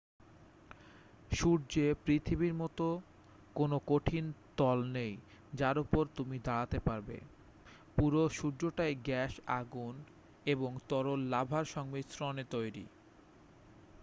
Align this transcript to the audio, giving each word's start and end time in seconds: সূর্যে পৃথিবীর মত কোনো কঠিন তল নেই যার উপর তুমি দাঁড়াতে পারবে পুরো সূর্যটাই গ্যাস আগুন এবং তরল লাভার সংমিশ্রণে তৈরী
সূর্যে 1.31 1.85
পৃথিবীর 2.05 2.53
মত 2.53 2.79
কোনো 3.55 3.77
কঠিন 3.87 4.25
তল 4.57 4.79
নেই 4.93 5.13
যার 5.53 5.75
উপর 5.79 6.03
তুমি 6.15 6.37
দাঁড়াতে 6.39 6.77
পারবে 6.79 7.17
পুরো 7.95 8.21
সূর্যটাই 8.29 8.93
গ্যাস 9.03 9.33
আগুন 9.59 9.95
এবং 10.45 10.71
তরল 10.89 11.19
লাভার 11.25 11.65
সংমিশ্রণে 11.65 12.43
তৈরী 12.51 12.85